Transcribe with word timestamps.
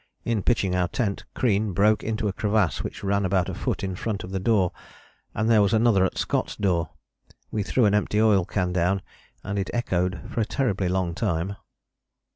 In 0.25 0.41
pitching 0.41 0.75
our 0.75 0.87
tent 0.87 1.25
Crean 1.35 1.73
broke 1.73 2.03
into 2.03 2.27
a 2.27 2.33
crevasse 2.33 2.83
which 2.83 3.03
ran 3.03 3.23
about 3.23 3.49
a 3.49 3.53
foot 3.53 3.83
in 3.83 3.95
front 3.95 4.23
of 4.23 4.31
the 4.31 4.39
door 4.39 4.71
and 5.35 5.47
there 5.47 5.61
was 5.61 5.75
another 5.75 6.03
at 6.03 6.17
Scott's 6.17 6.55
door. 6.55 6.89
We 7.51 7.61
threw 7.61 7.85
an 7.85 7.93
empty 7.93 8.19
oil 8.19 8.43
can 8.43 8.73
down 8.73 9.03
and 9.43 9.59
it 9.59 9.69
echoed 9.75 10.21
for 10.27 10.41
a 10.41 10.45
terribly 10.45 10.89
long 10.89 11.13
time." 11.13 11.55